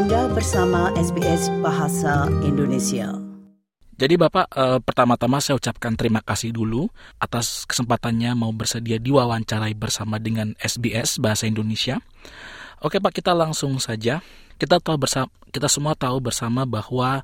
Anda 0.00 0.32
bersama 0.32 0.88
SBS 0.96 1.52
Bahasa 1.60 2.24
Indonesia. 2.40 3.12
Jadi 4.00 4.16
Bapak, 4.16 4.48
eh, 4.48 4.80
pertama-tama 4.80 5.44
saya 5.44 5.60
ucapkan 5.60 5.92
terima 5.92 6.24
kasih 6.24 6.56
dulu 6.56 6.88
atas 7.20 7.68
kesempatannya 7.68 8.32
mau 8.32 8.48
bersedia 8.48 8.96
diwawancarai 8.96 9.76
bersama 9.76 10.16
dengan 10.16 10.56
SBS 10.56 11.20
Bahasa 11.20 11.52
Indonesia. 11.52 12.00
Oke 12.80 12.96
Pak, 12.96 13.12
kita 13.12 13.36
langsung 13.36 13.76
saja. 13.76 14.24
Kita 14.56 14.80
tahu 14.80 15.04
bersama, 15.04 15.28
kita 15.52 15.68
semua 15.68 15.92
tahu 15.92 16.16
bersama 16.24 16.64
bahwa 16.64 17.20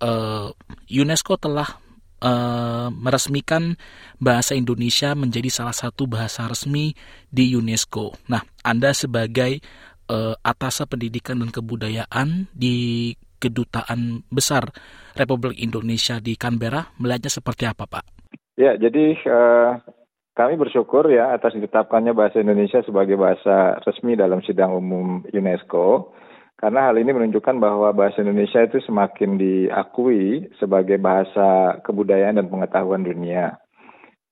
eh, 0.00 0.48
UNESCO 0.96 1.36
telah 1.36 1.76
uh, 2.24 2.88
meresmikan 2.88 3.76
bahasa 4.16 4.56
Indonesia 4.56 5.12
menjadi 5.12 5.52
salah 5.52 5.76
satu 5.76 6.08
bahasa 6.08 6.48
resmi 6.48 6.96
di 7.28 7.52
UNESCO. 7.52 8.16
Nah, 8.32 8.40
Anda 8.64 8.96
sebagai 8.96 9.60
uh, 10.08 10.34
atasa 10.40 10.84
pendidikan 10.88 11.40
dan 11.40 11.50
kebudayaan 11.52 12.50
di 12.52 13.12
kedutaan 13.40 14.24
besar 14.32 14.72
Republik 15.12 15.60
Indonesia 15.60 16.16
di 16.16 16.34
Canberra 16.40 16.88
melihatnya 16.96 17.28
seperti 17.28 17.68
apa, 17.68 17.84
Pak? 17.84 18.04
Ya, 18.56 18.78
jadi 18.78 19.18
uh, 19.28 19.82
kami 20.34 20.58
bersyukur 20.58 21.10
ya 21.10 21.34
atas 21.34 21.54
ditetapkannya 21.54 22.14
bahasa 22.16 22.40
Indonesia 22.40 22.82
sebagai 22.82 23.14
bahasa 23.14 23.78
resmi 23.84 24.16
dalam 24.18 24.42
sidang 24.42 24.74
umum 24.74 25.22
UNESCO. 25.30 26.14
Karena 26.54 26.88
hal 26.88 26.96
ini 26.96 27.10
menunjukkan 27.10 27.60
bahwa 27.60 27.90
bahasa 27.92 28.22
Indonesia 28.22 28.62
itu 28.62 28.78
semakin 28.86 29.36
diakui 29.36 30.48
sebagai 30.56 30.96
bahasa 31.02 31.76
kebudayaan 31.82 32.40
dan 32.40 32.46
pengetahuan 32.48 33.02
dunia. 33.04 33.58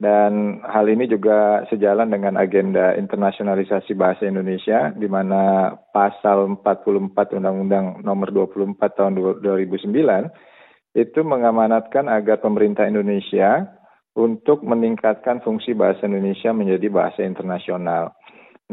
Dan 0.03 0.59
hal 0.67 0.91
ini 0.91 1.07
juga 1.07 1.63
sejalan 1.71 2.11
dengan 2.11 2.35
agenda 2.35 2.91
internasionalisasi 2.99 3.95
bahasa 3.95 4.27
Indonesia, 4.27 4.91
di 4.99 5.07
mana 5.07 5.71
pasal 5.95 6.59
44 6.59 7.39
Undang-Undang 7.39 8.03
Nomor 8.03 8.35
24 8.35 8.83
Tahun 8.83 9.15
2009 9.47 10.99
itu 10.99 11.21
mengamanatkan 11.23 12.11
agar 12.11 12.43
pemerintah 12.43 12.83
Indonesia 12.83 13.71
untuk 14.19 14.67
meningkatkan 14.67 15.39
fungsi 15.47 15.71
bahasa 15.73 16.11
Indonesia 16.11 16.51
menjadi 16.51 16.91
bahasa 16.91 17.23
internasional. 17.23 18.19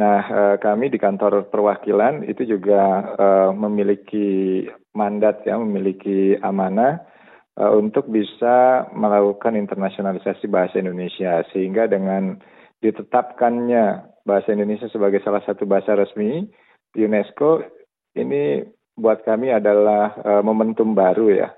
Nah, 0.02 0.20
eh, 0.26 0.56
kami 0.58 0.90
di 0.90 0.98
kantor 0.98 1.54
perwakilan 1.54 2.26
itu 2.26 2.58
juga 2.58 3.06
eh, 3.06 3.50
memiliki 3.54 4.66
mandat 4.98 5.46
ya, 5.46 5.62
memiliki 5.62 6.42
amanah 6.42 7.06
eh, 7.60 7.74
untuk 7.76 8.08
bisa 8.08 8.88
melakukan 8.96 9.60
internasionalisasi 9.60 10.48
bahasa 10.48 10.80
Indonesia 10.80 11.44
sehingga 11.52 11.92
dengan 11.92 12.40
ditetapkannya 12.80 14.16
bahasa 14.24 14.56
Indonesia 14.56 14.88
sebagai 14.88 15.20
salah 15.22 15.44
satu 15.44 15.68
bahasa 15.68 16.00
resmi 16.00 16.48
UNESCO 16.96 17.62
ini 18.18 18.66
buat 19.00 19.24
kami 19.24 19.54
adalah 19.54 20.12
uh, 20.20 20.44
momentum 20.44 20.92
baru 20.92 21.32
ya. 21.32 21.50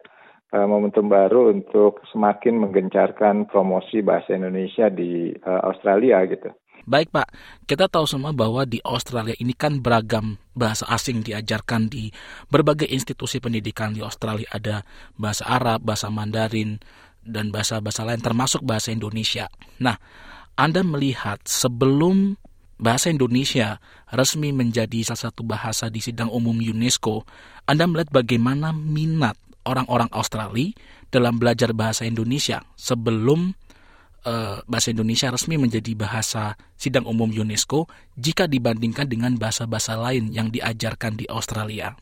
Uh, 0.52 0.68
momentum 0.68 1.08
baru 1.08 1.56
untuk 1.56 2.04
semakin 2.12 2.60
menggencarkan 2.60 3.48
promosi 3.48 4.04
bahasa 4.04 4.36
Indonesia 4.36 4.92
di 4.92 5.32
uh, 5.32 5.62
Australia 5.64 6.22
gitu. 6.28 6.52
Baik 6.90 7.14
Pak, 7.14 7.30
kita 7.70 7.86
tahu 7.86 8.10
semua 8.10 8.34
bahwa 8.34 8.66
di 8.66 8.82
Australia 8.82 9.38
ini 9.38 9.54
kan 9.54 9.80
beragam 9.82 10.42
bahasa 10.58 10.90
asing 10.90 11.22
diajarkan 11.22 11.88
di 11.88 12.10
berbagai 12.50 12.90
institusi 12.90 13.38
pendidikan 13.38 13.94
di 13.94 14.02
Australia 14.02 14.50
ada 14.50 14.76
bahasa 15.14 15.46
Arab, 15.46 15.86
bahasa 15.86 16.10
Mandarin, 16.10 16.82
dan 17.22 17.54
bahasa-bahasa 17.54 18.02
lain 18.02 18.22
termasuk 18.22 18.66
bahasa 18.66 18.90
Indonesia. 18.90 19.46
Nah, 19.78 20.02
Anda 20.58 20.82
melihat 20.82 21.46
sebelum 21.46 22.36
bahasa 22.82 23.14
Indonesia 23.14 23.78
resmi 24.10 24.50
menjadi 24.50 25.06
salah 25.06 25.30
satu 25.30 25.46
bahasa 25.46 25.94
di 25.94 26.02
sidang 26.02 26.34
umum 26.34 26.58
UNESCO, 26.58 27.30
Anda 27.70 27.86
melihat 27.86 28.10
bagaimana 28.10 28.74
minat 28.74 29.38
orang-orang 29.70 30.10
Australia 30.10 30.74
dalam 31.14 31.38
belajar 31.38 31.76
bahasa 31.78 32.08
Indonesia 32.10 32.66
sebelum 32.74 33.54
uh, 34.26 34.62
bahasa 34.66 34.94
Indonesia 34.94 35.30
resmi 35.30 35.58
menjadi 35.58 35.94
bahasa 35.94 36.58
sidang 36.78 37.06
umum 37.06 37.30
UNESCO 37.30 37.90
jika 38.18 38.46
dibandingkan 38.46 39.10
dengan 39.10 39.38
bahasa-bahasa 39.38 39.98
lain 39.98 40.34
yang 40.34 40.50
diajarkan 40.50 41.18
di 41.18 41.26
Australia? 41.30 41.94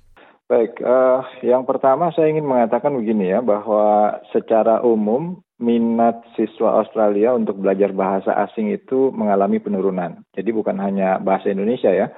Baik, 0.50 0.82
uh, 0.82 1.22
yang 1.46 1.62
pertama 1.70 2.10
saya 2.18 2.34
ingin 2.34 2.50
mengatakan 2.50 2.98
begini 2.98 3.30
ya, 3.30 3.40
bahwa 3.46 4.18
secara 4.34 4.82
umum 4.82 5.46
minat 5.62 6.24
siswa 6.34 6.82
Australia 6.82 7.36
untuk 7.36 7.60
belajar 7.60 7.92
bahasa 7.94 8.34
asing 8.48 8.72
itu 8.74 9.12
mengalami 9.14 9.60
penurunan. 9.62 10.24
Jadi 10.34 10.50
bukan 10.50 10.80
hanya 10.80 11.20
bahasa 11.22 11.52
Indonesia 11.52 11.92
ya. 11.92 12.10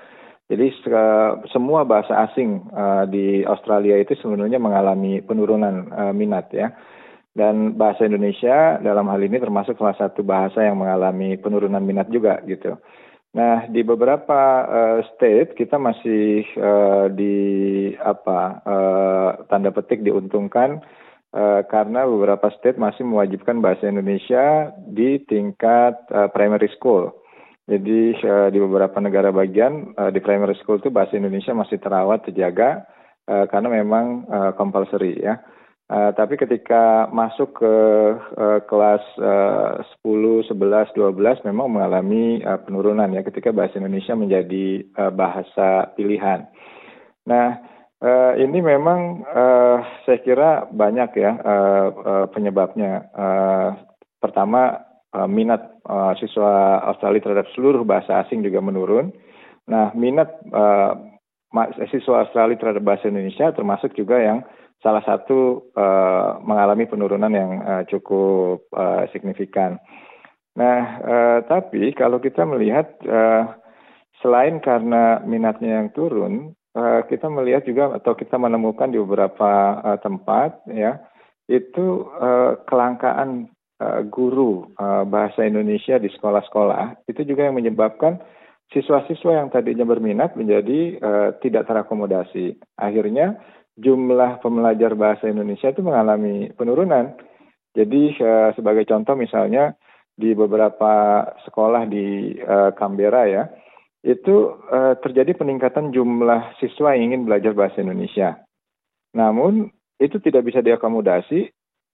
Jadi 0.48 0.68
semua 1.52 1.88
bahasa 1.88 2.28
asing 2.28 2.72
uh, 2.72 3.08
di 3.08 3.42
Australia 3.48 3.98
itu 4.00 4.16
sebenarnya 4.20 4.60
mengalami 4.60 5.20
penurunan 5.24 5.90
uh, 5.92 6.14
minat 6.16 6.52
ya. 6.56 6.72
Dan 7.32 7.80
bahasa 7.80 8.04
Indonesia 8.04 8.76
dalam 8.84 9.08
hal 9.08 9.24
ini 9.24 9.40
termasuk 9.40 9.80
salah 9.80 9.96
satu 9.96 10.20
bahasa 10.20 10.68
yang 10.68 10.84
mengalami 10.84 11.40
penurunan 11.40 11.80
minat 11.80 12.12
juga 12.12 12.44
gitu. 12.44 12.76
Nah, 13.32 13.64
di 13.72 13.80
beberapa 13.88 14.68
uh, 14.68 15.00
state 15.16 15.56
kita 15.56 15.80
masih 15.80 16.44
uh, 16.60 17.08
di 17.08 17.36
apa 17.96 18.60
uh, 18.68 19.30
tanda 19.48 19.72
petik 19.72 20.04
diuntungkan 20.04 20.84
uh, 21.32 21.64
karena 21.72 22.04
beberapa 22.04 22.52
state 22.60 22.76
masih 22.76 23.08
mewajibkan 23.08 23.64
bahasa 23.64 23.88
Indonesia 23.88 24.76
di 24.84 25.24
tingkat 25.24 25.96
uh, 26.12 26.28
primary 26.36 26.68
school. 26.76 27.16
Jadi 27.72 28.20
uh, 28.28 28.52
di 28.52 28.60
beberapa 28.60 29.00
negara 29.00 29.32
bagian 29.32 29.96
uh, 29.96 30.12
di 30.12 30.20
primary 30.20 30.60
school 30.60 30.84
itu 30.84 30.92
bahasa 30.92 31.16
Indonesia 31.16 31.56
masih 31.56 31.80
terawat 31.80 32.28
terjaga 32.28 32.84
uh, 33.32 33.48
karena 33.48 33.80
memang 33.80 34.28
uh, 34.28 34.52
compulsory 34.60 35.16
ya. 35.24 35.40
Uh, 35.92 36.16
tapi 36.16 36.40
ketika 36.40 37.12
masuk 37.12 37.52
ke 37.60 37.76
uh, 38.16 38.64
kelas 38.64 39.04
uh, 39.20 39.84
10, 40.08 40.48
11, 40.48 40.96
12 40.96 41.44
memang 41.44 41.68
mengalami 41.68 42.40
uh, 42.48 42.64
penurunan 42.64 43.12
ya 43.12 43.20
ketika 43.28 43.52
bahasa 43.52 43.76
Indonesia 43.76 44.16
menjadi 44.16 44.88
uh, 44.96 45.12
bahasa 45.12 45.92
pilihan. 46.00 46.48
Nah, 47.28 47.60
uh, 48.00 48.40
ini 48.40 48.64
memang 48.64 49.28
uh, 49.36 49.84
saya 50.08 50.24
kira 50.24 50.72
banyak 50.72 51.12
ya 51.20 51.32
uh, 51.44 51.88
uh, 51.92 52.26
penyebabnya. 52.32 53.12
Uh, 53.12 53.70
pertama, 54.24 54.88
uh, 55.12 55.28
minat 55.28 55.76
uh, 55.92 56.16
siswa 56.24 56.88
Australia 56.88 57.20
terhadap 57.20 57.52
seluruh 57.52 57.84
bahasa 57.84 58.24
asing 58.24 58.48
juga 58.48 58.64
menurun. 58.64 59.12
Nah, 59.68 59.92
minat 59.92 60.40
uh, 60.56 61.11
siswa 61.92 62.24
Australia 62.24 62.58
terhadap 62.58 62.84
bahasa 62.84 63.12
Indonesia 63.12 63.52
termasuk 63.52 63.92
juga 63.94 64.18
yang 64.20 64.40
salah 64.82 65.06
satu 65.06 65.70
uh, 65.78 66.42
mengalami 66.42 66.90
penurunan 66.90 67.30
yang 67.30 67.52
uh, 67.62 67.84
cukup 67.86 68.66
uh, 68.74 69.06
signifikan. 69.14 69.78
Nah, 70.58 70.80
uh, 71.06 71.40
tapi 71.46 71.94
kalau 71.94 72.18
kita 72.18 72.44
melihat 72.50 72.90
uh, 73.06 73.56
selain 74.20 74.58
karena 74.60 75.22
minatnya 75.24 75.80
yang 75.80 75.90
turun, 75.94 76.58
uh, 76.76 77.06
kita 77.08 77.30
melihat 77.30 77.64
juga 77.64 77.94
atau 77.94 78.18
kita 78.18 78.42
menemukan 78.42 78.90
di 78.90 78.98
beberapa 78.98 79.80
uh, 79.86 79.98
tempat 80.02 80.66
ya 80.72 80.98
itu 81.52 82.08
uh, 82.18 82.58
kelangkaan 82.66 83.52
uh, 83.84 84.02
guru 84.08 84.72
uh, 84.80 85.04
bahasa 85.04 85.44
Indonesia 85.46 86.00
di 86.00 86.08
sekolah-sekolah 86.10 87.06
itu 87.12 87.22
juga 87.28 87.48
yang 87.50 87.60
menyebabkan 87.60 88.24
siswa-siswa 88.72 89.32
yang 89.36 89.48
tadinya 89.52 89.84
berminat 89.84 90.34
menjadi 90.40 90.80
uh, 91.04 91.30
tidak 91.44 91.68
terakomodasi. 91.68 92.56
Akhirnya 92.80 93.40
jumlah 93.76 94.40
pembelajar 94.40 94.96
bahasa 94.96 95.28
Indonesia 95.28 95.72
itu 95.72 95.84
mengalami 95.84 96.52
penurunan. 96.56 97.16
Jadi 97.76 98.16
uh, 98.20 98.52
sebagai 98.56 98.88
contoh 98.88 99.16
misalnya 99.16 99.76
di 100.16 100.32
beberapa 100.36 101.24
sekolah 101.48 101.88
di 101.88 102.36
uh, 102.40 102.72
Canberra 102.76 103.28
ya, 103.28 103.44
itu 104.02 104.56
uh, 104.72 104.96
terjadi 105.04 105.36
peningkatan 105.38 105.94
jumlah 105.94 106.58
siswa 106.58 106.96
yang 106.96 107.12
ingin 107.12 107.28
belajar 107.28 107.52
bahasa 107.54 107.84
Indonesia. 107.84 108.40
Namun 109.14 109.68
itu 110.00 110.18
tidak 110.24 110.48
bisa 110.48 110.64
diakomodasi 110.64 111.52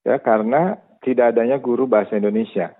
ya 0.07 0.15
karena 0.23 0.79
tidak 1.03 1.35
adanya 1.35 1.59
guru 1.59 1.89
bahasa 1.89 2.15
Indonesia. 2.15 2.71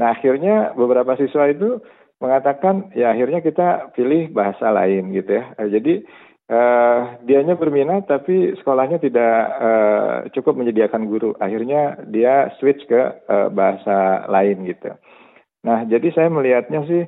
Nah 0.00 0.16
akhirnya 0.16 0.72
beberapa 0.72 1.18
siswa 1.20 1.52
itu 1.52 1.82
mengatakan 2.22 2.94
ya 2.96 3.12
akhirnya 3.12 3.44
kita 3.44 3.92
pilih 3.92 4.32
bahasa 4.32 4.72
lain 4.72 5.12
gitu 5.12 5.40
ya. 5.40 5.44
Jadi 5.68 6.06
Uh, 6.46 7.18
dianya 7.26 7.58
berminat 7.58 8.06
tapi 8.06 8.54
sekolahnya 8.54 9.02
tidak 9.02 9.34
uh, 9.58 10.30
cukup 10.30 10.54
menyediakan 10.54 11.10
guru. 11.10 11.34
Akhirnya 11.42 11.98
dia 12.06 12.54
switch 12.62 12.86
ke 12.86 13.18
uh, 13.26 13.50
bahasa 13.50 14.30
lain 14.30 14.62
gitu. 14.62 14.94
Nah, 15.66 15.82
jadi 15.90 16.06
saya 16.14 16.30
melihatnya 16.30 16.86
sih 16.86 17.02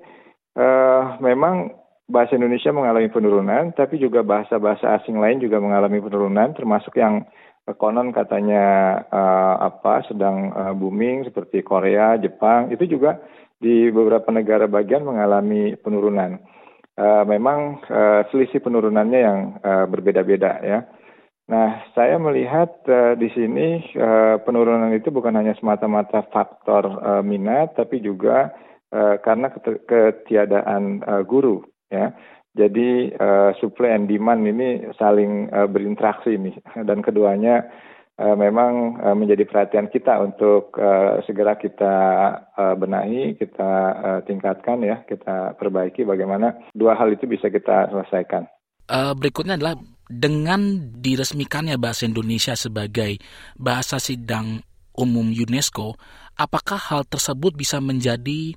uh, 0.58 1.22
memang 1.22 1.70
bahasa 2.10 2.34
Indonesia 2.34 2.74
mengalami 2.74 3.06
penurunan, 3.14 3.70
tapi 3.78 4.02
juga 4.02 4.26
bahasa-bahasa 4.26 4.98
asing 4.98 5.22
lain 5.22 5.38
juga 5.38 5.62
mengalami 5.62 6.02
penurunan, 6.02 6.50
termasuk 6.58 6.98
yang 6.98 7.22
konon 7.78 8.10
katanya 8.10 9.06
uh, 9.06 9.70
apa 9.70 10.02
sedang 10.10 10.50
uh, 10.50 10.74
booming 10.74 11.30
seperti 11.30 11.62
Korea, 11.62 12.18
Jepang, 12.18 12.74
itu 12.74 12.90
juga 12.90 13.22
di 13.58 13.90
beberapa 13.90 14.30
negara 14.30 14.70
bagian 14.70 15.02
mengalami 15.02 15.74
penurunan. 15.78 16.38
uh, 16.98 17.24
memang 17.24 17.78
uh, 17.86 18.26
selisih 18.28 18.58
penurunannya 18.60 19.20
yang 19.22 19.38
uh, 19.62 19.86
berbeda-beda 19.86 20.52
ya. 20.60 20.80
Nah, 21.48 21.80
saya 21.96 22.20
melihat 22.20 22.84
uh, 22.90 23.16
di 23.16 23.32
sini 23.32 23.80
uh, 23.96 24.36
penurunan 24.44 24.92
itu 24.92 25.08
bukan 25.08 25.32
hanya 25.32 25.56
semata-mata 25.56 26.28
faktor 26.28 26.84
uh, 27.00 27.22
minat, 27.24 27.72
tapi 27.72 28.04
juga 28.04 28.52
uh, 28.92 29.16
karena 29.24 29.48
ketiadaan 29.88 31.00
uh, 31.08 31.22
guru, 31.24 31.64
ya. 31.88 32.12
Jadi 32.58 33.14
uh, 33.14 33.54
supply 33.62 33.94
and 33.94 34.10
demand 34.10 34.42
ini 34.42 34.90
saling 34.98 35.46
uh, 35.54 35.70
berinteraksi 35.70 36.36
nih, 36.36 36.58
dan 36.84 37.00
keduanya 37.00 37.64
uh, 38.18 38.36
memang 38.36 38.98
uh, 38.98 39.14
menjadi 39.14 39.46
perhatian 39.46 39.88
kita 39.88 40.18
untuk 40.20 40.74
uh, 40.76 41.22
segera 41.24 41.54
kita 41.56 41.94
uh, 42.58 42.74
benahi, 42.74 43.38
kita 43.38 43.70
uh, 43.94 44.20
tingkatkan 44.26 44.82
ya, 44.82 45.06
kita 45.06 45.54
perbaiki 45.56 46.02
bagaimana 46.02 46.58
dua 46.74 46.98
hal 46.98 47.14
itu 47.14 47.24
bisa 47.30 47.48
kita 47.48 47.88
selesaikan. 47.94 48.50
Uh, 48.88 49.14
berikutnya 49.14 49.56
adalah 49.56 49.78
dengan 50.08 50.92
diresmikannya 50.96 51.76
bahasa 51.76 52.08
Indonesia 52.08 52.56
sebagai 52.56 53.20
bahasa 53.54 54.00
sidang 54.00 54.64
umum 54.96 55.30
UNESCO, 55.30 55.94
apakah 56.34 56.80
hal 56.80 57.02
tersebut 57.06 57.54
bisa 57.54 57.78
menjadi 57.78 58.56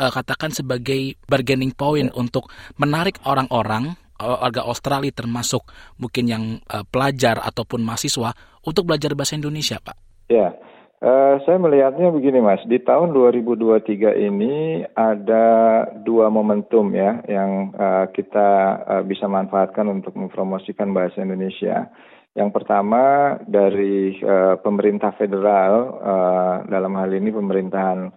uh, 0.00 0.10
katakan 0.10 0.50
sebagai 0.50 1.14
bargaining 1.30 1.76
point 1.76 2.10
ya. 2.10 2.16
untuk 2.16 2.50
menarik 2.80 3.20
orang-orang 3.28 3.94
warga 4.22 4.62
Australia 4.66 5.10
termasuk 5.10 5.66
mungkin 5.98 6.24
yang 6.30 6.44
uh, 6.70 6.86
pelajar 6.86 7.42
ataupun 7.42 7.82
mahasiswa 7.82 8.32
untuk 8.62 8.86
belajar 8.86 9.12
bahasa 9.18 9.34
Indonesia, 9.34 9.82
Pak? 9.82 9.96
Ya. 10.30 10.54
Uh, 11.02 11.42
saya 11.42 11.58
melihatnya 11.58 12.14
begini 12.14 12.38
Mas, 12.38 12.62
di 12.70 12.78
tahun 12.78 13.10
2023 13.10 14.22
ini 14.22 14.86
ada 14.94 15.46
dua 15.98 16.30
momentum 16.30 16.94
ya 16.94 17.18
yang 17.26 17.74
uh, 17.74 18.06
kita 18.14 18.48
uh, 18.86 19.02
bisa 19.02 19.26
manfaatkan 19.26 19.90
untuk 19.90 20.14
mempromosikan 20.14 20.94
bahasa 20.94 21.26
Indonesia. 21.26 21.90
Yang 22.38 22.50
pertama 22.54 23.34
dari 23.50 24.14
uh, 24.22 24.62
pemerintah 24.62 25.10
federal 25.18 25.72
uh, 26.00 26.56
dalam 26.70 26.94
hal 26.94 27.10
ini 27.10 27.34
pemerintahan 27.34 28.08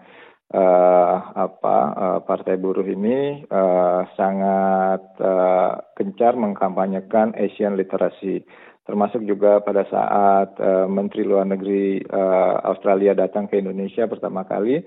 uh, 0.54 1.16
apa 1.34 1.78
uh, 1.96 2.20
Partai 2.22 2.60
Buruh 2.62 2.86
ini 2.86 3.42
uh, 3.50 4.06
sangat 4.14 5.02
uh, 5.18 5.82
gencar 5.98 6.38
mengkampanyekan 6.38 7.34
Asian 7.34 7.80
Literacy 7.80 8.46
termasuk 8.86 9.26
juga 9.26 9.66
pada 9.66 9.82
saat 9.90 10.54
uh, 10.62 10.86
Menteri 10.86 11.26
Luar 11.26 11.50
Negeri 11.50 12.06
uh, 12.06 12.62
Australia 12.70 13.18
datang 13.18 13.50
ke 13.50 13.58
Indonesia 13.58 14.06
pertama 14.06 14.46
kali 14.46 14.86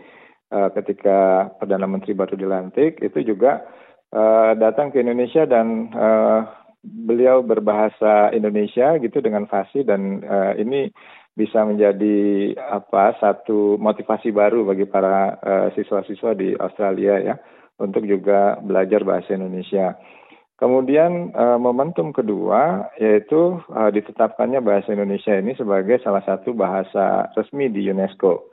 uh, 0.55 0.71
ketika 0.79 1.51
Perdana 1.59 1.91
Menteri 1.91 2.15
baru 2.15 2.39
dilantik 2.39 3.03
itu 3.03 3.27
juga 3.27 3.67
uh, 4.15 4.55
datang 4.55 4.95
ke 4.95 5.03
Indonesia 5.03 5.43
dan 5.51 5.91
uh, 5.91 6.47
beliau 6.87 7.43
berbahasa 7.43 8.31
Indonesia 8.31 8.95
gitu 9.03 9.19
dengan 9.19 9.51
fasih 9.51 9.83
dan 9.83 10.23
uh, 10.23 10.55
ini 10.55 10.95
bisa 11.39 11.63
menjadi 11.63 12.51
apa 12.59 13.15
satu 13.23 13.79
motivasi 13.79 14.35
baru 14.35 14.67
bagi 14.67 14.91
para 14.91 15.39
siswa 15.79 16.03
siswa-siswa 16.03 16.31
di 16.35 16.59
Australia 16.59 17.15
ya 17.23 17.35
untuk 17.79 18.03
juga 18.03 18.59
belajar 18.59 19.07
bahasa 19.07 19.39
Indonesia. 19.39 19.95
Kemudian 20.59 21.31
uh, 21.39 21.55
momentum 21.55 22.11
kedua 22.11 22.91
yaitu 22.99 23.63
uh, 23.71 23.91
ditetapkannya 23.95 24.59
bahasa 24.59 24.91
Indonesia 24.91 25.39
ini 25.39 25.55
sebagai 25.55 26.03
salah 26.03 26.27
satu 26.27 26.51
bahasa 26.51 27.31
resmi 27.39 27.71
di 27.71 27.87
UNESCO. 27.87 28.51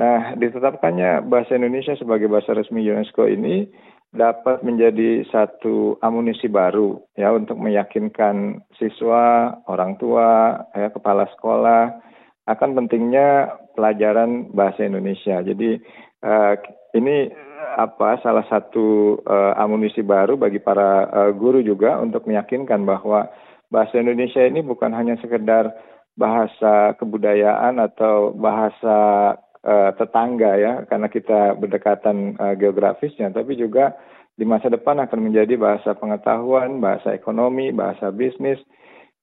Nah, 0.00 0.32
ditetapkannya 0.40 1.28
bahasa 1.28 1.60
Indonesia 1.60 1.92
sebagai 2.00 2.32
bahasa 2.32 2.56
resmi 2.56 2.88
UNESCO 2.88 3.28
ini 3.28 3.68
dapat 4.14 4.62
menjadi 4.62 5.26
satu 5.28 5.98
amunisi 5.98 6.46
baru 6.46 7.02
ya 7.18 7.34
untuk 7.34 7.58
meyakinkan 7.58 8.62
siswa, 8.78 9.58
orang 9.66 9.98
tua, 9.98 10.62
ya 10.70 10.88
kepala 10.94 11.26
sekolah 11.34 11.98
akan 12.46 12.70
pentingnya 12.78 13.50
pelajaran 13.74 14.54
bahasa 14.54 14.86
Indonesia. 14.86 15.42
Jadi 15.42 15.82
uh, 16.22 16.54
ini 16.94 17.34
apa 17.74 18.22
salah 18.22 18.46
satu 18.46 19.18
uh, 19.26 19.58
amunisi 19.58 20.06
baru 20.06 20.38
bagi 20.38 20.62
para 20.62 21.10
uh, 21.10 21.30
guru 21.34 21.58
juga 21.58 21.98
untuk 21.98 22.30
meyakinkan 22.30 22.86
bahwa 22.86 23.26
bahasa 23.66 23.98
Indonesia 23.98 24.46
ini 24.46 24.62
bukan 24.62 24.94
hanya 24.94 25.18
sekedar 25.18 25.74
bahasa 26.14 26.94
kebudayaan 27.02 27.82
atau 27.82 28.30
bahasa 28.30 29.34
uh, 29.64 29.90
tetangga 29.96 30.54
ya 30.60 30.72
karena 30.86 31.08
kita 31.08 31.58
berdekatan 31.58 32.36
uh, 32.38 32.54
geografisnya 32.54 33.32
tapi 33.32 33.56
juga 33.56 33.96
di 34.34 34.44
masa 34.46 34.66
depan 34.66 34.98
akan 34.98 35.30
menjadi 35.30 35.54
bahasa 35.54 35.94
pengetahuan, 35.94 36.82
bahasa 36.82 37.14
ekonomi, 37.14 37.70
bahasa 37.70 38.10
bisnis 38.10 38.58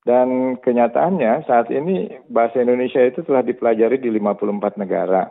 dan 0.07 0.57
kenyataannya 0.57 1.45
saat 1.45 1.69
ini 1.69 2.09
bahasa 2.31 2.63
Indonesia 2.63 3.03
itu 3.03 3.21
telah 3.21 3.45
dipelajari 3.45 4.01
di 4.01 4.09
54 4.09 4.81
negara. 4.81 5.29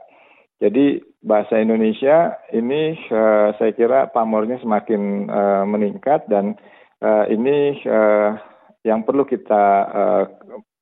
Jadi 0.60 1.00
bahasa 1.24 1.56
Indonesia 1.56 2.36
ini 2.52 2.92
uh, 3.08 3.56
saya 3.56 3.72
kira 3.72 4.12
pamornya 4.12 4.60
semakin 4.60 5.26
uh, 5.32 5.64
meningkat 5.64 6.28
dan 6.28 6.60
uh, 7.00 7.24
ini 7.32 7.80
uh, 7.88 8.36
yang 8.84 9.02
perlu 9.08 9.24
kita 9.24 9.64
uh, 9.88 10.22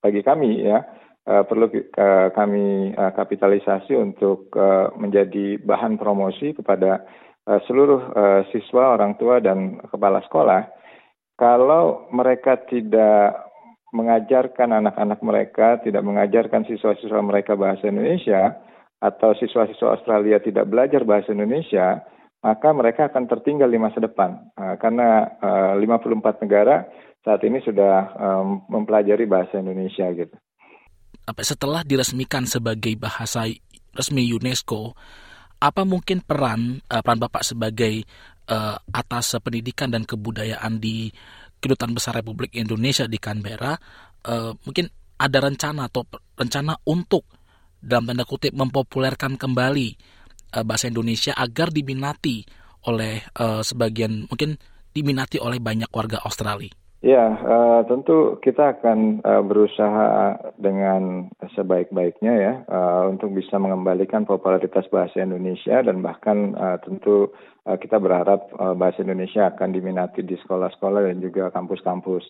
bagi 0.03 0.23
kami 0.27 0.67
ya 0.67 0.83
uh, 1.29 1.45
perlu 1.45 1.69
uh, 1.69 2.33
kami 2.33 2.97
uh, 2.97 3.13
kapitalisasi 3.13 3.93
untuk 3.93 4.49
uh, 4.57 4.89
menjadi 4.97 5.61
bahan 5.61 6.01
promosi 6.01 6.57
kepada 6.57 7.05
uh, 7.45 7.61
seluruh 7.69 8.01
uh, 8.17 8.43
siswa, 8.49 8.97
orang 8.97 9.21
tua 9.21 9.45
dan 9.45 9.85
kepala 9.93 10.25
sekolah. 10.25 10.65
Kalau 11.39 12.09
mereka 12.11 12.59
tidak 12.67 13.47
mengajarkan 13.93 14.75
anak-anak 14.75 15.21
mereka, 15.23 15.79
tidak 15.81 16.03
mengajarkan 16.03 16.67
siswa-siswa 16.67 17.21
mereka 17.23 17.55
bahasa 17.55 17.89
Indonesia, 17.89 18.59
atau 18.99 19.31
siswa-siswa 19.39 19.95
Australia 19.95 20.43
tidak 20.43 20.67
belajar 20.67 21.07
bahasa 21.07 21.31
Indonesia, 21.31 22.03
maka 22.43 22.75
mereka 22.75 23.07
akan 23.11 23.31
tertinggal 23.31 23.71
di 23.71 23.79
masa 23.79 24.03
depan. 24.03 24.51
Uh, 24.59 24.75
karena 24.83 25.31
uh, 25.39 25.79
54 25.79 26.43
negara 26.43 26.91
saat 27.23 27.43
ini 27.47 27.63
sudah 27.63 28.15
um, 28.19 28.67
mempelajari 28.67 29.27
bahasa 29.27 29.63
Indonesia 29.63 30.11
gitu. 30.15 30.35
Setelah 31.37 31.85
diresmikan 31.85 32.49
sebagai 32.49 32.97
bahasa 32.97 33.45
resmi 33.93 34.31
UNESCO, 34.33 34.97
apa 35.59 35.83
mungkin 35.83 36.23
peran 36.23 36.81
uh, 36.87 37.03
peran 37.03 37.19
Bapak 37.19 37.43
sebagai 37.43 38.07
uh, 38.47 38.79
atas 38.95 39.35
pendidikan 39.43 39.91
dan 39.91 40.07
kebudayaan 40.07 40.79
di 40.79 41.11
Kedutaan 41.59 41.93
Besar 41.93 42.15
Republik 42.15 42.55
Indonesia 42.55 43.11
di 43.11 43.19
Canberra? 43.19 43.75
Uh, 44.23 44.55
mungkin 44.63 44.87
ada 45.19 45.39
rencana 45.43 45.91
atau 45.91 46.07
rencana 46.39 46.79
untuk 46.87 47.27
dalam 47.83 48.07
tanda 48.07 48.23
kutip 48.23 48.55
mempopulerkan 48.55 49.35
kembali 49.35 49.89
uh, 50.55 50.63
bahasa 50.63 50.87
Indonesia 50.87 51.35
agar 51.35 51.75
diminati 51.75 52.47
oleh 52.87 53.27
uh, 53.43 53.63
sebagian 53.67 54.31
mungkin 54.31 54.55
diminati 54.95 55.43
oleh 55.43 55.59
banyak 55.59 55.91
warga 55.91 56.23
Australia. 56.23 56.71
Ya, 56.99 57.31
uh, 57.31 57.87
tentu 57.87 58.43
kita 58.43 58.75
akan 58.75 59.23
uh, 59.23 59.39
berusaha 59.47 60.35
dengan 60.59 61.31
sebaik-baiknya 61.55 62.35
ya 62.35 62.53
uh, 62.67 63.07
untuk 63.07 63.39
bisa 63.39 63.55
mengembalikan 63.55 64.27
popularitas 64.27 64.83
bahasa 64.91 65.23
Indonesia 65.23 65.79
dan 65.79 66.03
bahkan 66.03 66.59
uh, 66.59 66.75
tentu 66.83 67.31
uh, 67.71 67.79
kita 67.79 68.03
berharap 68.03 68.51
uh, 68.59 68.75
bahasa 68.75 69.07
Indonesia 69.07 69.47
akan 69.47 69.79
diminati 69.79 70.27
di 70.27 70.35
sekolah-sekolah 70.43 71.07
dan 71.07 71.23
juga 71.23 71.55
kampus-kampus. 71.55 72.27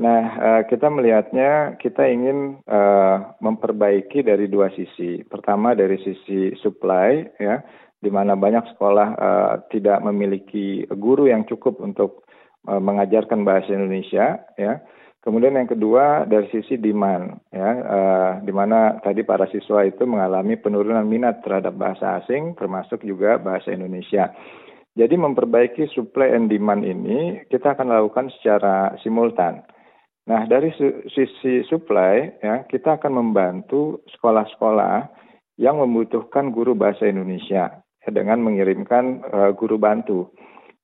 Nah, 0.00 0.22
uh, 0.40 0.62
kita 0.64 0.88
melihatnya 0.88 1.76
kita 1.76 2.08
ingin 2.08 2.64
uh, 2.72 3.36
memperbaiki 3.44 4.24
dari 4.24 4.48
dua 4.48 4.72
sisi. 4.72 5.28
Pertama 5.28 5.76
dari 5.76 6.00
sisi 6.00 6.56
supply, 6.64 7.36
ya, 7.36 7.60
di 8.00 8.08
mana 8.08 8.32
banyak 8.32 8.64
sekolah 8.72 9.08
uh, 9.20 9.54
tidak 9.68 10.00
memiliki 10.00 10.88
guru 10.88 11.28
yang 11.28 11.44
cukup 11.44 11.84
untuk 11.84 12.24
mengajarkan 12.66 13.44
bahasa 13.46 13.72
Indonesia, 13.72 14.44
ya. 14.58 14.84
Kemudian 15.20 15.52
yang 15.52 15.68
kedua 15.68 16.24
dari 16.24 16.48
sisi 16.48 16.80
demand, 16.80 17.44
ya, 17.52 17.70
uh, 17.76 18.32
di 18.40 18.52
mana 18.56 18.96
tadi 19.04 19.20
para 19.20 19.44
siswa 19.52 19.84
itu 19.84 20.08
mengalami 20.08 20.56
penurunan 20.56 21.04
minat 21.04 21.44
terhadap 21.44 21.76
bahasa 21.76 22.24
asing, 22.24 22.56
termasuk 22.56 23.04
juga 23.04 23.36
bahasa 23.36 23.68
Indonesia. 23.68 24.32
Jadi 24.96 25.20
memperbaiki 25.20 25.92
supply 25.92 26.32
and 26.32 26.48
demand 26.48 26.88
ini 26.88 27.44
kita 27.52 27.76
akan 27.76 27.92
lakukan 27.92 28.32
secara 28.40 28.96
simultan. 29.04 29.60
Nah, 30.24 30.48
dari 30.48 30.72
sisi 31.12 31.68
supply 31.68 32.40
ya, 32.40 32.64
kita 32.64 32.96
akan 32.96 33.20
membantu 33.20 34.00
sekolah-sekolah 34.16 35.04
yang 35.60 35.84
membutuhkan 35.84 36.48
guru 36.48 36.72
bahasa 36.72 37.04
Indonesia 37.04 37.76
ya, 37.76 38.08
dengan 38.08 38.40
mengirimkan 38.40 39.20
uh, 39.28 39.52
guru 39.52 39.76
bantu. 39.76 40.32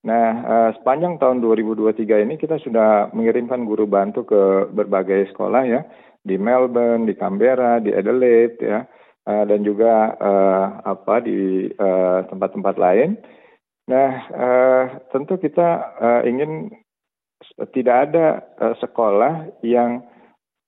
Nah, 0.07 0.29
uh, 0.47 0.71
sepanjang 0.79 1.19
tahun 1.19 1.43
2023 1.43 2.23
ini 2.23 2.39
kita 2.39 2.63
sudah 2.63 3.11
mengirimkan 3.11 3.67
guru 3.67 3.91
bantu 3.91 4.23
ke 4.23 4.71
berbagai 4.71 5.35
sekolah 5.35 5.67
ya, 5.67 5.83
di 6.23 6.39
Melbourne, 6.39 7.11
di 7.11 7.15
Canberra, 7.19 7.83
di 7.83 7.91
Adelaide 7.91 8.59
ya, 8.63 8.87
uh, 9.27 9.45
dan 9.51 9.67
juga 9.67 10.15
uh, 10.15 10.67
apa 10.87 11.27
di 11.27 11.67
tempat-tempat 12.31 12.75
uh, 12.79 12.83
lain. 12.87 13.19
Nah, 13.91 14.11
uh, 14.31 14.85
tentu 15.11 15.43
kita 15.43 15.99
uh, 15.99 16.23
ingin 16.23 16.71
tidak 17.75 18.11
ada 18.11 18.27
uh, 18.63 18.75
sekolah 18.79 19.63
yang 19.67 20.07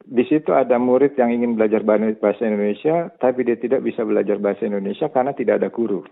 di 0.03 0.25
situ 0.27 0.51
ada 0.55 0.81
murid 0.81 1.15
yang 1.15 1.31
ingin 1.31 1.55
belajar 1.55 1.85
bahasa 1.85 2.43
Indonesia, 2.43 3.13
tapi 3.23 3.45
dia 3.45 3.55
tidak 3.55 3.85
bisa 3.87 4.03
belajar 4.03 4.41
bahasa 4.43 4.65
Indonesia 4.67 5.07
karena 5.13 5.31
tidak 5.37 5.63
ada 5.63 5.69
guru. 5.69 6.03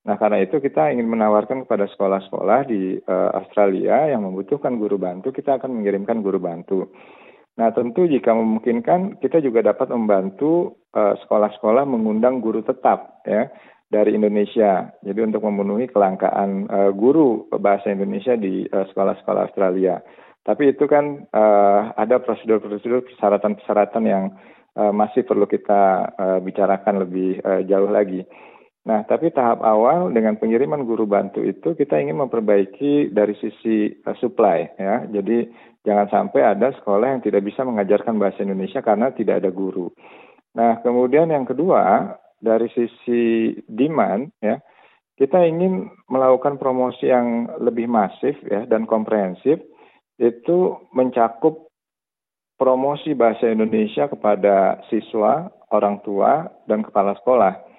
Nah, 0.00 0.16
karena 0.16 0.40
itu 0.40 0.56
kita 0.64 0.88
ingin 0.96 1.12
menawarkan 1.12 1.68
kepada 1.68 1.84
sekolah-sekolah 1.92 2.60
di 2.64 2.96
uh, 3.04 3.36
Australia 3.36 4.08
yang 4.08 4.24
membutuhkan 4.24 4.80
guru 4.80 4.96
bantu, 4.96 5.28
kita 5.28 5.60
akan 5.60 5.76
mengirimkan 5.76 6.24
guru 6.24 6.40
bantu. 6.40 6.88
Nah, 7.60 7.68
tentu 7.76 8.08
jika 8.08 8.32
memungkinkan, 8.32 9.20
kita 9.20 9.44
juga 9.44 9.60
dapat 9.60 9.92
membantu 9.92 10.80
sekolah 10.90 11.22
sekolah-sekolah 11.22 11.84
mengundang 11.86 12.42
guru 12.42 12.66
tetap 12.66 13.22
ya 13.22 13.46
dari 13.92 14.16
Indonesia. 14.16 14.90
Jadi 15.04 15.20
untuk 15.22 15.44
memenuhi 15.44 15.86
kelangkaan 15.86 16.66
uh, 16.66 16.90
guru 16.90 17.46
bahasa 17.60 17.92
Indonesia 17.92 18.34
di 18.34 18.64
sekolah 18.64 18.88
sekolah-sekolah 18.90 19.42
Australia. 19.46 20.00
Tapi 20.40 20.72
itu 20.72 20.88
kan 20.88 21.28
uh, 21.30 21.92
ada 21.94 22.16
prosedur-prosedur 22.24 23.04
persyaratan-persyaratan 23.12 24.04
yang 24.08 24.24
uh, 24.74 24.90
masih 24.90 25.22
perlu 25.28 25.44
kita 25.44 26.10
uh, 26.16 26.38
bicarakan 26.40 27.04
lebih 27.04 27.44
uh, 27.44 27.60
jauh 27.68 27.90
lagi. 27.92 28.24
Nah, 28.80 29.04
tapi 29.04 29.28
tahap 29.28 29.60
awal 29.60 30.08
dengan 30.08 30.40
pengiriman 30.40 30.88
guru 30.88 31.04
bantu 31.04 31.44
itu 31.44 31.76
kita 31.76 32.00
ingin 32.00 32.16
memperbaiki 32.16 33.12
dari 33.12 33.36
sisi 33.36 33.92
uh, 34.08 34.16
supply 34.16 34.72
ya. 34.80 35.04
Jadi 35.04 35.52
jangan 35.84 36.08
sampai 36.08 36.56
ada 36.56 36.72
sekolah 36.72 37.12
yang 37.12 37.20
tidak 37.20 37.44
bisa 37.44 37.60
mengajarkan 37.60 38.16
bahasa 38.16 38.40
Indonesia 38.40 38.80
karena 38.80 39.12
tidak 39.12 39.44
ada 39.44 39.52
guru. 39.52 39.92
Nah, 40.56 40.80
kemudian 40.80 41.28
yang 41.28 41.44
kedua 41.44 42.16
dari 42.40 42.72
sisi 42.72 43.52
demand 43.68 44.32
ya, 44.40 44.56
kita 45.20 45.44
ingin 45.44 45.92
melakukan 46.08 46.56
promosi 46.56 47.12
yang 47.12 47.52
lebih 47.60 47.84
masif 47.84 48.40
ya 48.48 48.64
dan 48.64 48.88
komprehensif 48.88 49.60
itu 50.16 50.58
mencakup 50.96 51.68
promosi 52.56 53.12
bahasa 53.12 53.52
Indonesia 53.52 54.08
kepada 54.08 54.80
siswa, 54.88 55.52
orang 55.68 56.00
tua, 56.00 56.48
dan 56.64 56.80
kepala 56.80 57.12
sekolah 57.20 57.69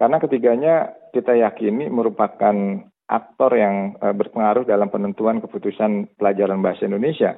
karena 0.00 0.16
ketiganya 0.16 0.96
kita 1.12 1.36
yakini 1.36 1.92
merupakan 1.92 2.56
aktor 3.04 3.52
yang 3.52 4.00
uh, 4.00 4.16
berpengaruh 4.16 4.64
dalam 4.64 4.88
penentuan 4.88 5.44
keputusan 5.44 6.16
pelajaran 6.16 6.64
bahasa 6.64 6.88
Indonesia. 6.88 7.36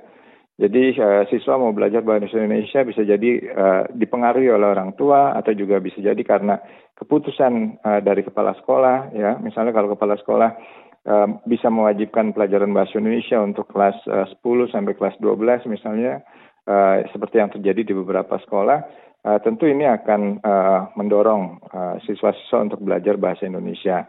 Jadi 0.60 0.94
uh, 1.00 1.26
siswa 1.26 1.58
mau 1.58 1.74
belajar 1.74 2.06
bahasa 2.06 2.38
Indonesia 2.38 2.86
bisa 2.86 3.02
jadi 3.02 3.30
uh, 3.50 3.82
dipengaruhi 3.90 4.46
oleh 4.46 4.68
orang 4.78 4.94
tua 4.94 5.34
atau 5.34 5.50
juga 5.58 5.82
bisa 5.82 5.98
jadi 5.98 6.22
karena 6.22 6.62
keputusan 6.92 7.82
dari 8.06 8.22
kepala 8.22 8.54
sekolah 8.62 9.10
ya. 9.10 9.34
Misalnya 9.42 9.74
kalau 9.74 9.90
kepala 9.98 10.14
sekolah 10.22 10.54
bisa 11.50 11.66
mewajibkan 11.66 12.30
pelajaran 12.30 12.70
bahasa 12.70 13.02
Indonesia 13.02 13.42
untuk 13.42 13.66
kelas 13.74 13.98
uh, 14.06 14.22
10 14.38 14.70
sampai 14.70 14.94
kelas 14.94 15.18
12 15.18 15.66
misalnya 15.66 16.22
seperti 17.10 17.42
yang 17.42 17.50
terjadi 17.50 17.90
di 17.90 17.90
beberapa 17.90 18.38
sekolah 18.38 18.86
uh, 19.26 19.38
tentu 19.42 19.66
ini 19.70 19.86
akan 19.86 20.42
uh, 20.42 20.80
mendorong 20.98 21.58
uh, 21.70 21.94
siswa-siswa 22.06 22.70
untuk 22.70 22.80
belajar 22.82 23.18
bahasa 23.18 23.46
Indonesia. 23.46 24.06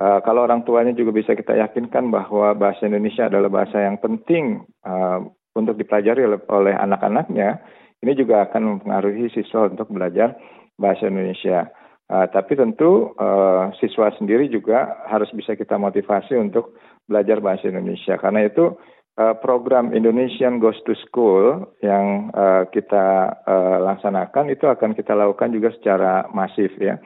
Uh, 0.00 0.18
kalau 0.24 0.48
orang 0.48 0.64
tuanya 0.64 0.96
juga 0.96 1.12
bisa 1.12 1.36
kita 1.36 1.52
yakinkan 1.52 2.08
bahwa 2.08 2.56
bahasa 2.56 2.88
Indonesia 2.88 3.28
adalah 3.28 3.52
bahasa 3.52 3.84
yang 3.84 4.00
penting 4.00 4.64
uh, 4.82 5.20
untuk 5.52 5.76
dipelajari 5.76 6.24
oleh, 6.48 6.74
anak-anaknya, 6.74 7.60
ini 8.00 8.12
juga 8.16 8.48
akan 8.48 8.62
mempengaruhi 8.80 9.28
siswa 9.30 9.68
untuk 9.68 9.92
belajar 9.92 10.34
bahasa 10.80 11.06
Indonesia. 11.06 11.68
Uh, 12.08 12.26
tapi 12.28 12.56
tentu 12.56 13.14
uh, 13.20 13.72
siswa 13.78 14.12
sendiri 14.16 14.48
juga 14.48 15.00
harus 15.08 15.28
bisa 15.36 15.54
kita 15.56 15.76
motivasi 15.76 16.34
untuk 16.40 16.76
belajar 17.06 17.38
bahasa 17.44 17.68
Indonesia. 17.68 18.16
Karena 18.16 18.48
itu 18.48 18.74
uh, 19.18 19.34
program 19.40 19.92
Indonesian 19.92 20.62
Goes 20.62 20.78
to 20.88 20.96
School 21.08 21.68
yang 21.84 22.32
uh, 22.32 22.64
kita 22.70 23.36
uh, 23.44 23.76
laksanakan 23.82 24.52
itu 24.52 24.64
akan 24.68 24.96
kita 24.96 25.12
lakukan 25.12 25.52
juga 25.52 25.74
secara 25.76 26.28
masif 26.32 26.72
ya. 26.80 26.96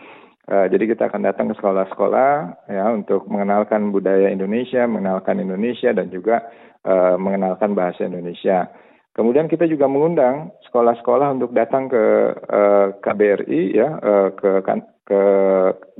Uh, 0.47 0.71
jadi 0.71 0.95
kita 0.95 1.11
akan 1.11 1.27
datang 1.27 1.51
ke 1.51 1.59
sekolah-sekolah 1.59 2.33
ya 2.71 2.87
untuk 2.95 3.27
mengenalkan 3.27 3.91
budaya 3.91 4.31
Indonesia, 4.31 4.87
mengenalkan 4.87 5.43
Indonesia 5.43 5.91
dan 5.91 6.07
juga 6.15 6.47
uh, 6.87 7.19
mengenalkan 7.19 7.75
bahasa 7.75 8.07
Indonesia. 8.07 8.71
Kemudian 9.17 9.49
kita 9.49 9.65
juga 9.65 9.89
mengundang 9.89 10.53
sekolah-sekolah 10.69 11.41
untuk 11.41 11.51
datang 11.57 11.89
ke 11.89 12.05
uh, 12.37 13.01
KBRI 13.01 13.63
ya 13.75 13.89
uh, 13.97 14.29
ke 14.37 14.61
kan, 14.63 14.85
ke 15.03 15.23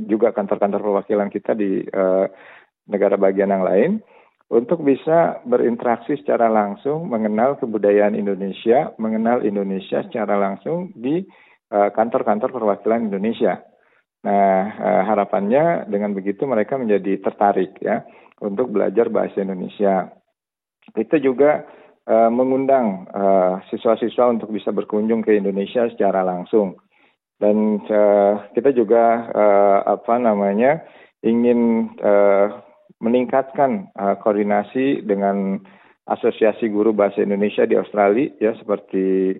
juga 0.05 0.31
kantor-kantor 0.37 0.85
perwakilan 0.85 1.33
kita 1.33 1.57
di 1.57 1.81
uh, 1.91 2.29
negara 2.87 3.19
bagian 3.19 3.51
yang 3.51 3.65
lain 3.67 4.05
untuk 4.47 4.87
bisa 4.87 5.43
berinteraksi 5.43 6.15
secara 6.23 6.47
langsung, 6.47 7.11
mengenal 7.11 7.59
kebudayaan 7.59 8.15
Indonesia, 8.15 8.95
mengenal 8.99 9.43
Indonesia 9.43 10.07
secara 10.07 10.39
langsung 10.39 10.95
di 10.95 11.27
eh, 11.71 11.91
kantor-kantor 11.91 12.55
perwakilan 12.55 13.11
Indonesia. 13.11 13.59
Nah, 14.27 14.59
uh, 14.75 15.03
harapannya 15.07 15.87
dengan 15.87 16.11
begitu 16.11 16.51
mereka 16.51 16.75
menjadi 16.75 17.23
tertarik 17.23 17.79
ya 17.79 18.03
untuk 18.43 18.75
belajar 18.75 19.07
bahasa 19.07 19.39
Indonesia. 19.39 20.11
Kita 20.91 21.23
juga 21.23 21.63
uh, 22.11 22.31
mengundang 22.35 23.07
siswa-siswa 23.71 24.35
untuk 24.35 24.51
bisa 24.51 24.75
berkunjung 24.75 25.23
ke 25.23 25.39
Indonesia 25.39 25.87
secara 25.95 26.27
langsung. 26.27 26.75
Dan 27.39 27.79
uh, 27.87 28.51
kita 28.51 28.75
juga 28.75 29.31
uh, 29.31 29.79
apa 29.95 30.19
namanya 30.19 30.83
ingin 31.23 31.93
meningkatkan 33.27 33.91
uh, 33.99 34.15
koordinasi 34.23 35.03
dengan 35.03 35.59
Asosiasi 36.07 36.71
Guru 36.71 36.95
Bahasa 36.95 37.27
Indonesia 37.27 37.67
di 37.67 37.75
Australia 37.75 38.31
ya 38.39 38.55
seperti 38.55 39.35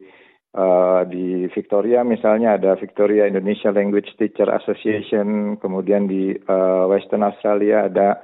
uh, 0.59 1.07
di 1.07 1.47
Victoria 1.55 2.03
misalnya 2.03 2.59
ada 2.59 2.75
Victoria 2.75 3.31
Indonesia 3.31 3.71
Language 3.71 4.11
Teacher 4.19 4.51
Association, 4.51 5.55
kemudian 5.63 6.11
di 6.11 6.35
uh, 6.35 6.91
Western 6.91 7.23
Australia 7.23 7.87
ada 7.87 8.19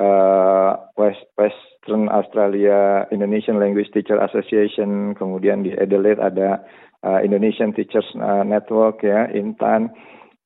uh, 0.00 0.72
West 0.96 1.28
Western 1.36 2.08
Australia 2.08 3.04
Indonesian 3.12 3.60
Language 3.60 3.92
Teacher 3.92 4.16
Association, 4.16 5.12
kemudian 5.12 5.60
di 5.60 5.76
Adelaide 5.76 6.24
ada 6.24 6.64
uh, 7.04 7.20
Indonesian 7.20 7.76
Teachers 7.76 8.08
uh, 8.16 8.40
Network 8.40 9.04
ya 9.04 9.28
Intan. 9.36 9.92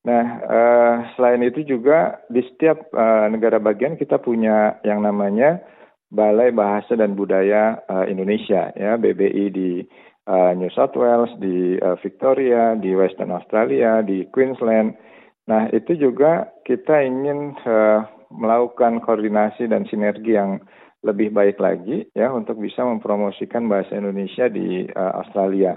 Nah, 0.06 0.24
uh, 0.46 0.94
selain 1.18 1.42
itu 1.42 1.66
juga 1.66 2.22
di 2.30 2.38
setiap 2.46 2.94
uh, 2.94 3.26
negara 3.26 3.58
bagian 3.58 3.98
kita 3.98 4.22
punya 4.22 4.78
yang 4.86 5.02
namanya 5.02 5.58
Balai 6.14 6.54
Bahasa 6.54 6.94
dan 6.94 7.18
Budaya 7.18 7.82
uh, 7.90 8.06
Indonesia, 8.06 8.70
ya 8.78 8.94
BBI 8.94 9.50
di 9.50 9.82
uh, 10.30 10.54
New 10.54 10.70
South 10.70 10.94
Wales, 10.94 11.34
di 11.42 11.74
uh, 11.82 11.98
Victoria, 11.98 12.78
di 12.78 12.94
Western 12.94 13.34
Australia, 13.34 13.98
di 14.06 14.22
Queensland. 14.30 14.94
Nah, 15.50 15.66
itu 15.74 15.98
juga 15.98 16.54
kita 16.62 17.02
ingin 17.02 17.58
uh, 17.66 18.06
melakukan 18.30 19.02
koordinasi 19.02 19.66
dan 19.66 19.90
sinergi 19.90 20.38
yang 20.38 20.62
lebih 21.02 21.34
baik 21.34 21.58
lagi 21.58 22.06
ya 22.14 22.30
untuk 22.30 22.62
bisa 22.62 22.86
mempromosikan 22.86 23.66
bahasa 23.66 23.98
Indonesia 23.98 24.46
di 24.46 24.86
uh, 24.86 25.18
Australia. 25.18 25.74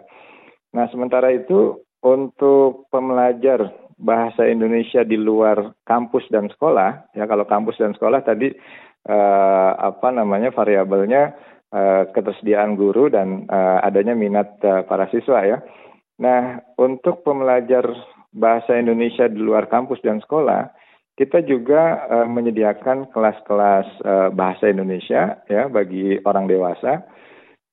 Nah, 0.77 0.86
sementara 0.93 1.33
itu 1.33 1.81
untuk 2.05 2.86
pembelajar 2.93 3.88
bahasa 4.00 4.48
Indonesia 4.48 5.03
di 5.03 5.20
luar 5.20 5.75
kampus 5.84 6.24
dan 6.32 6.48
sekolah 6.48 7.12
ya 7.12 7.27
kalau 7.27 7.44
kampus 7.44 7.75
dan 7.75 7.91
sekolah 7.91 8.24
tadi 8.24 8.56
uh, 9.12 9.72
apa 9.75 10.10
namanya 10.15 10.56
variabelnya 10.56 11.36
uh, 11.75 12.08
ketersediaan 12.15 12.79
guru 12.79 13.12
dan 13.12 13.46
uh, 13.51 13.84
adanya 13.84 14.15
minat 14.15 14.56
uh, 14.63 14.88
para 14.88 15.12
siswa 15.12 15.44
ya. 15.46 15.58
Nah, 16.20 16.60
untuk 16.75 17.24
pembelajar 17.24 17.88
bahasa 18.36 18.75
Indonesia 18.75 19.32
di 19.32 19.39
luar 19.39 19.72
kampus 19.72 20.03
dan 20.03 20.20
sekolah, 20.20 20.68
kita 21.15 21.44
juga 21.48 22.08
uh, 22.12 22.27
menyediakan 22.27 23.12
kelas-kelas 23.12 23.88
uh, 24.03 24.29
bahasa 24.32 24.68
Indonesia 24.72 25.39
ya 25.48 25.72
bagi 25.72 26.20
orang 26.24 26.48
dewasa. 26.48 27.03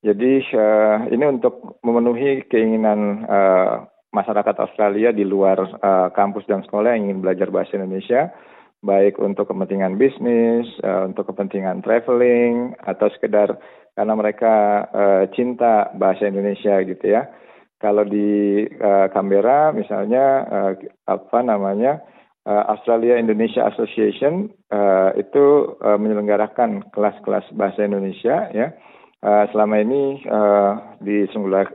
Jadi 0.07 0.43
uh, 0.55 1.11
ini 1.11 1.25
untuk 1.27 1.83
memenuhi 1.83 2.47
keinginan 2.47 3.27
uh, 3.27 3.87
masyarakat 4.17 4.57
Australia 4.57 5.13
di 5.13 5.29
luar 5.29 5.61
uh, 5.61 6.09
kampus 6.17 6.49
dan 6.49 6.65
sekolah 6.65 6.97
yang 6.97 7.13
ingin 7.13 7.21
belajar 7.21 7.53
bahasa 7.53 7.77
Indonesia, 7.77 8.33
baik 8.81 9.21
untuk 9.21 9.53
kepentingan 9.53 10.01
bisnis, 10.01 10.65
uh, 10.81 11.05
untuk 11.05 11.29
kepentingan 11.29 11.85
traveling, 11.85 12.73
atau 12.81 13.13
sekedar 13.13 13.61
karena 13.93 14.15
mereka 14.17 14.55
uh, 14.89 15.25
cinta 15.37 15.93
bahasa 15.93 16.25
Indonesia 16.25 16.81
gitu 16.81 17.05
ya. 17.05 17.29
Kalau 17.77 18.09
di 18.09 18.65
uh, 18.81 19.13
Canberra 19.13 19.77
misalnya 19.77 20.25
uh, 20.49 20.73
apa 21.05 21.45
namanya 21.45 22.01
Australia 22.47 23.19
Indonesia 23.19 23.67
Association 23.67 24.47
uh, 24.71 25.11
itu 25.19 25.75
uh, 25.83 25.99
menyelenggarakan 25.99 26.95
kelas-kelas 26.95 27.51
bahasa 27.59 27.83
Indonesia 27.83 28.47
ya. 28.55 28.71
Uh, 29.19 29.51
selama 29.51 29.83
ini 29.83 30.23
uh, 30.31 30.95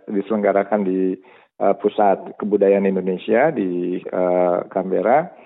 diselenggarakan 0.07 0.88
di 0.88 1.19
uh, 1.62 1.77
pusat 1.77 2.18
kebudayaan 2.41 2.89
Indonesia 2.89 3.53
di 3.53 4.01
uh, 4.10 4.65
Canberra. 4.74 5.38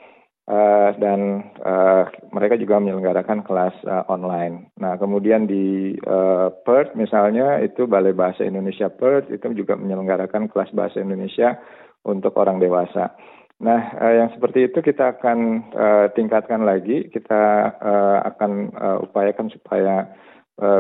Uh, 0.46 0.94
dan 1.02 1.42
uh, 1.66 2.06
mereka 2.30 2.54
juga 2.54 2.78
menyelenggarakan 2.78 3.42
kelas 3.50 3.74
uh, 3.90 4.06
online. 4.06 4.70
Nah, 4.78 4.94
kemudian 4.94 5.50
di 5.50 5.98
uh, 6.06 6.54
Perth 6.62 6.94
misalnya 6.94 7.58
itu 7.66 7.90
Balai 7.90 8.14
Bahasa 8.14 8.46
Indonesia 8.46 8.86
Perth 8.94 9.34
itu 9.34 9.42
juga 9.58 9.74
menyelenggarakan 9.74 10.46
kelas 10.54 10.70
bahasa 10.78 11.02
Indonesia 11.02 11.58
untuk 12.06 12.38
orang 12.38 12.62
dewasa. 12.62 13.18
Nah, 13.58 13.98
uh, 13.98 14.14
yang 14.22 14.30
seperti 14.38 14.70
itu 14.70 14.86
kita 14.86 15.18
akan 15.18 15.66
uh, 15.74 16.06
tingkatkan 16.14 16.62
lagi, 16.62 17.10
kita 17.10 17.74
uh, 17.82 18.30
akan 18.30 18.70
uh, 18.78 18.98
upayakan 19.02 19.50
supaya 19.50 20.14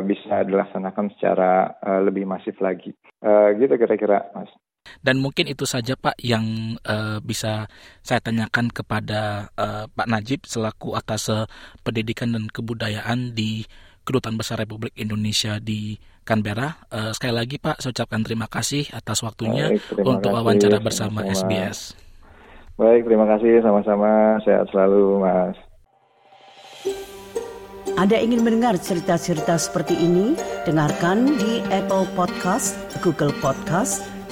bisa 0.07 0.47
dilaksanakan 0.47 1.11
secara 1.19 1.75
lebih 1.99 2.23
masif 2.23 2.55
lagi. 2.63 2.95
Uh, 3.19 3.51
gitu 3.59 3.75
kira-kira, 3.75 4.23
Mas. 4.31 4.47
Dan 5.01 5.21
mungkin 5.21 5.49
itu 5.49 5.67
saja 5.67 5.97
Pak 5.97 6.17
yang 6.21 6.77
uh, 6.85 7.21
bisa 7.21 7.69
saya 8.05 8.19
tanyakan 8.21 8.69
kepada 8.69 9.51
uh, 9.57 9.85
Pak 9.89 10.07
Najib 10.09 10.45
selaku 10.45 10.93
atas 10.93 11.29
uh, 11.29 11.49
pendidikan 11.81 12.33
dan 12.33 12.49
kebudayaan 12.49 13.33
di 13.33 13.65
Kedutaan 14.05 14.37
Besar 14.37 14.61
Republik 14.61 14.93
Indonesia 14.95 15.57
di 15.57 15.97
Canberra. 16.25 16.77
Uh, 16.93 17.13
sekali 17.13 17.33
lagi 17.33 17.57
Pak, 17.57 17.81
saya 17.81 17.93
ucapkan 17.93 18.21
terima 18.21 18.45
kasih 18.45 18.89
atas 18.93 19.21
waktunya 19.25 19.73
Baik, 19.73 20.05
untuk 20.05 20.33
kasih, 20.33 20.37
wawancara 20.41 20.77
bersama 20.81 21.25
sama 21.25 21.29
-sama. 21.29 21.37
SBS. 21.37 21.79
Baik, 22.75 23.07
terima 23.07 23.25
kasih 23.29 23.63
sama-sama. 23.63 24.35
Sehat 24.43 24.67
selalu, 24.73 25.23
Mas. 25.23 25.57
Anda 27.95 28.19
ingin 28.19 28.43
mendengar 28.43 28.75
cerita-cerita 28.75 29.55
seperti 29.55 29.95
ini? 29.95 30.35
Dengarkan 30.67 31.39
di 31.39 31.63
Apple 31.71 32.03
Podcast, 32.11 32.75
Google 32.99 33.31
Podcast, 33.39 34.03